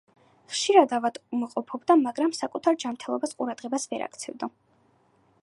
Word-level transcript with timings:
ხშირად 0.51 0.95
ავადმყოფობდა, 0.97 1.97
მაგრამ 2.07 2.33
საკუთარ 2.39 2.81
ჯანმრთელობას 2.85 3.37
ყურადღებას 3.43 3.87
ვერ 3.93 4.07
აქცევდა. 4.09 4.53